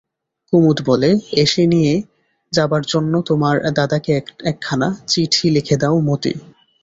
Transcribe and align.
কুমুদ 0.53 0.77
বলে, 0.85 1.09
এসে 1.43 1.63
নিয়ে 1.67 1.93
যাবার 2.53 2.83
জন্য 2.83 3.13
তোমার 3.21 3.55
দাদাকে 3.77 4.11
একখানা 4.43 4.87
চিঠি 5.07 5.45
লিখে 5.49 5.75
দাও 5.77 5.97
মতি। 6.07 6.33